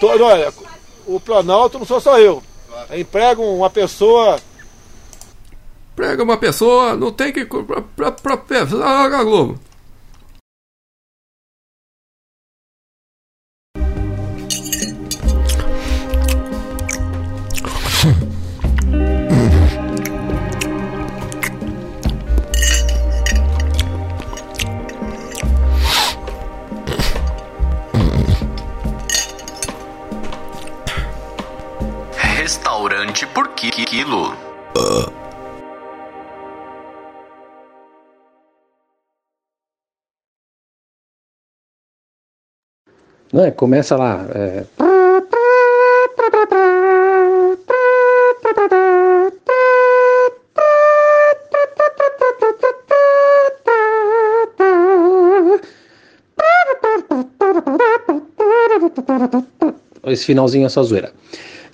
Tô- 0.00 0.08
olha, 0.08 0.52
o 1.06 1.20
Planalto 1.20 1.78
não 1.78 1.86
sou 1.86 2.00
só 2.00 2.18
eu. 2.18 2.42
Emprega 2.92 3.40
uma 3.40 3.70
pessoa. 3.70 4.38
Prega 5.94 6.22
uma 6.22 6.36
pessoa, 6.36 6.96
não 6.96 7.12
tem 7.12 7.32
que. 7.32 7.44
Pra, 7.44 8.10
pra 8.12 8.34
a 8.34 9.24
Globo. 9.24 9.58
Restaurante 33.14 33.26
por 33.32 33.54
qui- 33.54 33.70
quilo. 33.70 34.34
Não 43.32 43.44
é? 43.44 43.50
Começa 43.50 43.96
lá. 43.96 44.24
é, 44.34 44.64
Esse 60.06 60.26
finalzinho 60.26 60.66
é 60.66 60.68
só 60.68 60.82
zoeira. 60.82 61.12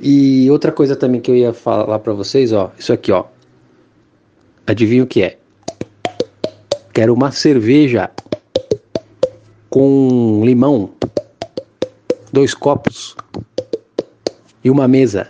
E 0.02 0.50
outra 0.50 0.72
coisa 0.72 0.96
também 0.96 1.20
que 1.20 1.30
eu 1.30 1.36
ia 1.36 1.52
falar 1.52 1.98
pra 1.98 2.14
vocês, 2.14 2.54
ó, 2.54 2.72
isso 2.78 2.90
aqui, 2.90 3.12
ó. 3.12 3.26
Adivinha 4.66 5.04
o 5.04 5.06
que 5.06 5.22
é? 5.22 5.36
Quero 6.94 7.12
uma 7.12 7.30
cerveja 7.30 8.10
com 9.68 10.40
limão, 10.42 10.90
dois 12.32 12.54
copos 12.54 13.14
e 14.64 14.70
uma 14.70 14.88
mesa. 14.88 15.28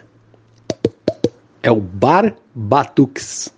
É 1.65 1.71
o 1.71 1.81
Bar 1.81 2.37
Batux. 2.55 3.53